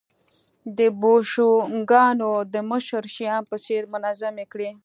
[0.77, 4.69] د بوشونګانو د مشر شیام په څېر منظمې کړې